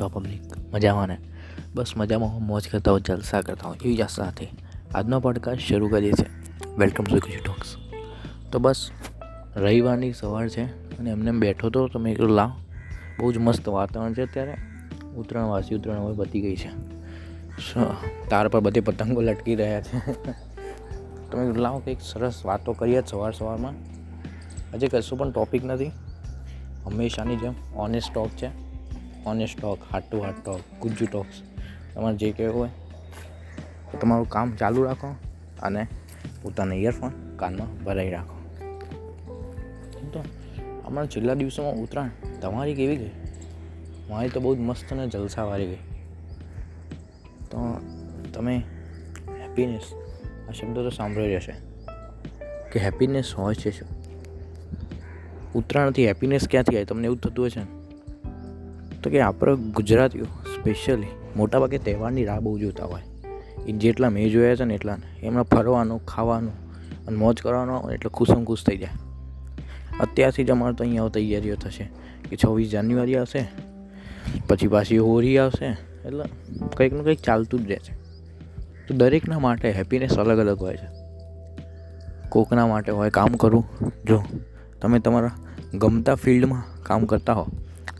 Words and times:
છો 0.00 0.08
પબ્લિક 0.08 0.40
મજામાં 0.74 1.08
ને? 1.08 1.18
બસ 1.74 1.92
મજામાં 1.96 2.46
મોજ 2.46 2.68
કરતા 2.68 2.90
હો 2.90 2.98
જલસા 2.98 3.40
કરતા 3.40 3.66
હોઉં, 3.66 3.76
એવી 3.84 3.96
જ 3.96 4.08
સાથે 4.08 4.48
આજનો 4.94 5.20
પોડકાસ્ટ 5.20 5.60
શરૂ 5.60 5.88
કરીએ 5.88 6.12
છીએ. 6.12 6.26
વેલકમ 6.78 7.04
ટુ 7.04 7.16
ગુજુ 7.16 7.44
ટોક્સ 7.44 7.76
તો 8.52 8.58
બસ, 8.58 8.90
રવિવારની 9.56 10.12
સવાર 10.12 10.48
છે 10.48 10.96
અને 10.98 11.10
એમને 11.10 11.28
એમ 11.28 11.40
બેઠો 11.40 11.70
તો 11.70 11.88
તમે 11.88 12.12
એક 12.12 12.20
લાવ 12.20 12.50
બહુ 13.18 13.32
જ 13.32 13.38
મસ્ત 13.38 13.68
વાતાવરણ 13.68 14.14
છે 14.14 14.22
અત્યારે. 14.22 14.54
ઉત્તરાયણ 15.16 15.46
વાસી 15.46 15.74
ઉત્તરાયણ 15.74 16.00
હવે 16.00 16.16
પતી 16.16 16.40
ગઈ 16.40 16.56
છે. 16.56 16.70
તાર 18.28 18.48
પર 18.48 18.60
બધે 18.60 18.80
પતંગો 18.80 19.20
લટકી 19.20 19.54
રહ્યા 19.54 19.82
છે. 19.82 19.98
તમે 21.30 21.52
લાવો 21.52 21.78
કંઈક 21.78 21.98
સરસ 22.00 22.46
વાતો 22.46 22.72
કરીએ 22.72 23.02
સવાર 23.06 23.32
સવારમાં. 23.32 23.72
આજે 24.74 24.88
કશું 24.88 25.18
પણ 25.18 25.30
ટોપિક 25.30 25.64
નથી. 25.64 25.86
હંમેશાની 26.84 27.36
જેમ 27.36 27.54
ઓનેસ્ટ 27.76 28.14
ટોક 28.14 28.28
છે. 28.28 28.63
Honest 29.26 29.60
talk 29.60 29.78
heart 29.92 30.10
to 30.10 30.18
heart 30.18 30.44
talk 30.44 30.60
Gujju 30.80 31.06
talks 31.06 31.42
તમારે 31.94 32.16
જે 32.16 32.32
કહેવું 32.32 32.60
હોય 32.60 32.68
તો 33.92 33.98
તમારું 33.98 34.28
કામ 34.28 34.56
ચાલુ 34.56 34.82
રાખો 34.82 35.16
અને 35.62 35.86
પોતાના 36.42 36.74
ઇયરફોન 36.74 37.36
કાનમાં 37.36 37.84
ભરાઈ 37.84 38.10
રાખો. 38.10 38.34
તો 40.12 40.24
હમણાં 40.86 41.06
છેલ્લા 41.06 41.34
દિવસોમાં 41.34 41.72
ઉત્તરાયણ 41.72 42.40
તમારી 42.40 42.74
કેવી 42.74 42.96
ગઈ? 42.96 43.10
મારી 44.08 44.28
તો 44.28 44.40
બહુ 44.40 44.56
જ 44.56 44.58
મસ્ત 44.58 44.92
અને 44.92 45.08
જલસાવાળી 45.08 45.66
ગઈ. 45.66 45.76
તો 47.44 47.80
તમે 48.34 48.62
હેપીનેસ 49.28 49.92
આ 50.48 50.52
શબ્દ 50.52 50.74
તો 50.74 50.90
સાંભળ્યો 50.90 51.30
જ 51.30 51.32
હશે. 51.32 51.54
કે 52.72 52.80
હેપીનેસ 52.80 53.34
હોય 53.34 53.54
છે 53.54 53.70
શું? 53.70 53.88
ઉત્તરાયણથી 55.52 56.06
હેપીનેસ 56.06 56.48
ક્યાંથી 56.48 56.76
આવે? 56.76 56.84
તમને 56.84 57.04
એવું 57.04 57.18
થતું 57.18 57.50
છે 57.50 57.60
ને? 57.60 57.73
તો 59.04 59.10
કે 59.12 59.20
આપણે 59.20 59.54
ગુજરાતીઓ 59.76 60.26
સ્પેશિયલી 60.52 61.14
મોટાભાગે 61.36 61.78
તહેવારની 61.78 62.24
રાહ 62.24 62.40
બહુ 62.40 62.58
જોતા 62.58 62.84
હોય. 62.84 63.02
એ 63.66 63.72
જેટલા 63.72 64.10
મેં 64.10 64.30
જોયા 64.30 64.56
છે 64.56 64.64
ને 64.64 64.74
એટલા 64.74 64.96
એમણે 65.22 65.42
ફરવાનું, 65.42 66.06
ખાવાનું 66.06 66.54
અને 67.06 67.16
મોજ 67.16 67.42
કરવાનો 67.42 67.80
એટલે 67.90 68.10
ખુશમ 68.10 68.44
ખુશ 68.44 68.64
થઈ 68.64 68.76
જાય. 68.76 68.96
અત્યારથી 70.00 70.44
જ 70.44 70.50
અમારે 70.50 70.74
તો 70.74 70.84
અહીંયા 70.84 71.08
તૈયારીઓ 71.08 71.56
થશે 71.56 71.84
કે 72.30 72.36
છવ્વીસ 72.36 72.70
જાન્યુઆરી 72.70 73.16
આવશે, 73.16 73.42
પછી 74.48 74.66
પાછી 74.66 74.98
હોળી 74.98 75.38
આવશે, 75.38 75.68
એટલે 76.06 76.24
કંઈક 76.76 76.92
ને 76.92 77.02
કંઈક 77.02 77.20
ચાલતું 77.20 77.66
જ 77.66 77.70
રહે 77.70 77.78
છે 77.78 77.92
તો 78.88 78.94
દરેકના 78.94 79.38
માટે 79.38 79.70
હેપીનેસ 79.70 80.16
અલગ 80.18 80.38
અલગ 80.38 80.60
હોય 80.60 80.76
છે. 80.76 80.88
કોકના 82.28 82.66
માટે 82.66 82.92
હોય 82.92 83.10
કામ 83.10 83.36
કરવું. 83.36 83.66
જો 84.04 84.18
તમે 84.82 84.98
તમારા 84.98 85.30
ગમતા 85.74 86.14
ફિલ્ડમાં 86.14 86.64
કામ 86.82 87.04
કરતા 87.04 87.32
હો 87.32 87.46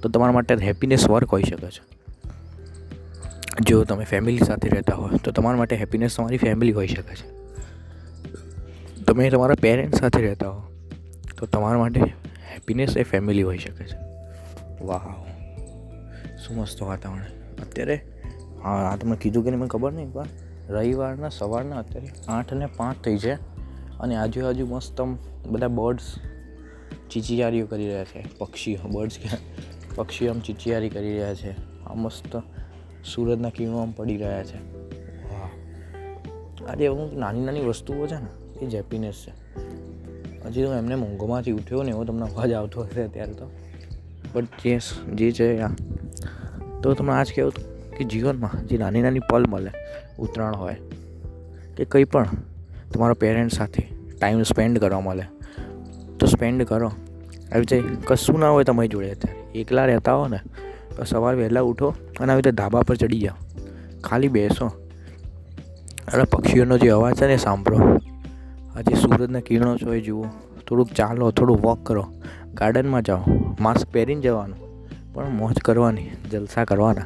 તો 0.05 0.08
તમારા 0.08 0.33
માટે 0.33 0.55
હેપીનેસ 0.55 1.10
વર્ક 1.10 1.33
હોઈ 1.33 1.42
શકે 1.42 1.66
છે. 1.66 1.83
જો 3.60 3.84
તમે 3.84 4.05
ફેમિલી 4.05 4.38
સાથે 4.38 4.69
રહેતા 4.69 4.94
હો 4.94 5.08
તો 5.24 5.30
તમારા 5.30 5.58
માટે 5.58 5.77
હેપીનેસ 5.77 6.16
તમારી 6.16 6.36
ફેમિલી 6.36 6.72
હોઈ 6.72 6.86
શકે 6.86 7.14
છે. 7.14 7.28
તમે 9.05 9.30
તમારા 9.30 9.55
પેરેન્ટ્સ 9.61 9.98
સાથે 9.98 10.22
રહેતા 10.22 10.48
હો, 10.48 10.62
તો 11.38 11.46
તમારા 11.46 11.78
માટે 11.78 12.00
હેપીનેસ 12.52 12.96
એ 12.96 13.02
ફેમિલી 13.02 13.42
હોઈ 13.42 13.58
શકે 13.58 13.84
છે. 13.84 13.96
વાહ, 14.84 15.24
શું 16.36 16.56
મસ્ત 16.56 16.83
વાતાવરણ. 16.83 17.24
અત્યારે, 17.62 18.05
હા, 18.62 18.70
આ 18.70 18.96
તમને 18.96 19.16
કીધું 19.16 19.44
કે 19.44 19.50
નહીં, 19.50 19.61
મને 19.61 19.68
ખબર 19.68 19.92
નહીં, 19.92 20.12
પણ 20.12 20.27
રવિવારના 20.68 21.28
સવારના 21.28 21.77
અત્યારે 21.77 22.08
આઠ 22.28 22.52
અને 22.52 22.66
પાંચ 22.66 23.05
થઈ 23.05 23.18
છે 23.18 23.34
અને 23.98 24.16
આજુબાજુ 24.16 24.66
મસ્ત 24.66 25.00
બધા 25.46 25.68
બર્ડ્સ 25.68 26.14
ચીચિયારીઓ 27.11 27.66
કરી 27.66 27.86
રહ્યા 27.86 28.05
છે, 28.05 28.24
પક્ષીઓ 28.39 28.89
બર્ડ્સ 28.89 29.18
કે 29.18 29.28
પક્ષીઓ 29.95 30.31
આમ 30.31 30.41
ચિચિયારી 30.41 30.89
કરી 30.89 31.12
રહ્યા 31.12 31.34
છે. 31.34 31.50
આ 31.84 31.95
મસ્ત 31.95 32.37
સૂરજના 33.14 33.50
કિરણો 33.50 33.78
આમ 33.78 33.92
પડી 33.92 34.17
રહ્યા 34.17 34.45
છે. 34.45 34.74
આજે 36.67 36.86
અમુક 36.86 37.13
નાની 37.13 37.41
નાની 37.41 37.61
વસ્તુઓ 37.61 38.07
છે 38.07 38.14
ને 38.14 38.58
એ 38.63 38.67
જેપીનેસ 38.67 39.14
છે. 39.14 39.33
હજી 40.46 40.64
હું 40.64 40.74
એમને 40.74 40.95
મોંઘોમાંથી 40.95 41.52
ઉઠ્યો 41.52 41.83
ને 41.83 41.91
એવો 41.91 42.05
તમને 42.05 42.23
અવાજ 42.23 42.52
આવતો 42.52 42.83
હશે 42.83 43.02
અત્યારે 43.02 43.33
તો. 43.33 43.51
બટ 44.35 44.45
જે 44.45 44.79
જે 45.14 45.33
છે 45.33 45.61
આ 45.61 45.68
તો 46.83 46.95
તમને 46.95 47.13
આજ 47.13 47.33
કહેવું 47.36 47.52
હતું 47.52 47.91
કે 47.91 48.05
જીવનમાં 48.05 48.67
જે 48.67 48.79
નાની 48.79 49.02
નાની 49.02 49.20
પલ 49.30 49.47
મળે 49.48 49.70
ઉત્તરાયણ 50.18 50.55
હોય 50.55 50.77
કે 51.77 51.85
કંઈ 51.85 52.05
પણ 52.05 52.29
તમારા 52.92 53.14
પેરેન્ટ્સ 53.14 53.57
સાથે 53.57 53.83
ટાઈમ 54.20 54.42
સ્પેન્ડ 54.42 54.79
કરવા 54.79 55.01
મળે 55.01 55.23
તો 56.18 56.27
સ્પેન્ડ 56.27 56.63
કરો. 56.63 56.92
આવી 57.52 57.60
રીતે 57.60 57.82
કશું 58.06 58.38
ના 58.38 58.48
હોય 58.48 58.64
તમારી 58.64 58.88
જોડે 58.88 59.10
અત્યારે. 59.10 59.58
એકલા 59.58 59.84
રહેતા 59.84 60.14
હો 60.14 60.28
ને, 60.28 60.40
તો 60.96 61.05
સવારે 61.05 61.38
વહેલા 61.38 61.60
ઉઠો 61.60 61.94
અને 62.20 62.32
આવી 62.32 62.42
રીતે 62.42 62.56
ધાબા 62.56 62.82
પર 62.82 62.96
ચડી 62.96 63.20
જાઓ. 63.20 63.60
ખાલી 64.05 64.28
બેસો. 64.28 64.66
અને 66.12 66.24
પક્ષીઓનો 66.24 66.78
જે 66.78 66.88
અવાજ 66.88 67.14
છે 67.14 67.27
ને 67.27 67.36
સાંભળો. 67.36 67.78
આ 68.77 68.80
જે 68.80 68.94
સૂરજના 68.94 69.40
કિરણો 69.40 69.77
છો 69.77 69.94
એ 69.94 70.00
જુઓ. 70.00 70.24
થોડુંક 70.68 70.92
ચાલો, 70.92 71.30
થોડું 71.30 71.60
વોક 71.60 71.86
કરો. 71.86 72.06
ગાર્ડનમાં 72.55 73.02
જાઓ. 73.02 73.24
માસ્ક 73.61 73.88
પહેરીને 73.92 74.20
જવાનું. 74.20 74.88
પણ 75.14 75.30
મોજ 75.30 75.58
કરવાની, 75.58 76.11
જલસા 76.30 76.64
કરવાના. 76.64 77.02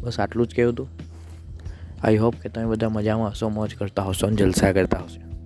બસ 0.00 0.20
આટલું 0.20 0.46
જ 0.46 0.54
કહેવું 0.56 0.72
હતું 0.72 0.88
આઈ 2.02 2.16
હોપ 2.16 2.34
કે 2.42 2.48
તમે 2.48 2.64
બધા 2.64 2.88
મજામાં 2.88 3.30
હશો, 3.30 3.48
મોજ 3.48 3.74
કરતા 3.74 4.02
હશો 4.02 4.26
અને 4.26 4.36
જલસા 4.36 4.72
કરતા 4.72 4.98
હશો. 4.98 5.41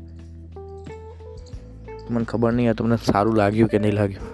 મને 2.10 2.24
ખબર 2.24 2.52
નહીં 2.52 2.74
તમને 2.74 2.96
સારું 3.08 3.36
લાગ્યું 3.36 3.70
કે 3.72 3.78
નહીં 3.78 3.94
લાગ્યું. 3.94 4.26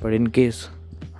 પણ 0.00 0.14
ઇન 0.14 0.26
કેસ 0.36 0.58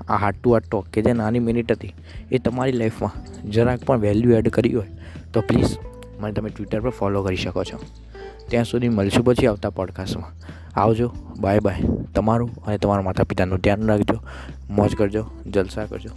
આ 0.08 0.16
હાર્ટ 0.16 0.38
ટુ 0.40 0.52
હાર્ટ 0.54 0.68
ટોક 0.68 0.90
કે 0.92 1.02
જે 1.02 1.12
નાની 1.12 1.44
મિનિટ 1.48 1.72
હતી, 1.72 1.94
એ 2.32 2.38
તમારી 2.38 2.78
લાઈફમાં 2.80 3.14
જરાક 3.56 3.84
પણ 3.86 4.00
વેલ્યુ 4.00 4.36
એડ 4.38 4.48
કરી 4.48 4.74
હોય, 4.74 4.90
તો 5.32 5.40
પ્લીઝ 5.40 5.74
મને 6.20 6.32
તમે 6.32 6.50
ટ્વિટર 6.50 6.80
પર 6.80 6.90
ફોલો 6.90 7.22
કરી 7.22 7.36
શકો 7.36 7.64
છો. 7.64 7.80
ત્યાં 8.50 8.64
સુધી 8.64 8.88
મળશું 8.88 9.24
પછી 9.24 9.46
આવતા 9.46 9.70
પોડકાસ્ટમાં 9.70 10.32
આવજો 10.80 11.08
બાય 11.40 11.60
બાય 11.60 11.96
તમારું 12.14 12.52
અને 12.64 12.78
તમારા 12.78 13.02
માતા 13.02 13.24
પિતાનું 13.24 13.60
ધ્યાન 13.60 13.88
રાખજો, 13.88 14.18
મોજ 14.70 14.96
કરજો, 14.96 15.24
જલસા 15.46 15.86
કરજો. 15.86 16.12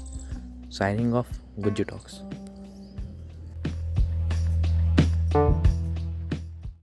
સાઇનિંગ 0.72 1.14
ઓફ 1.14 1.32
ગુજ્જુ 1.58 1.84
ટોક્સ 1.84 2.14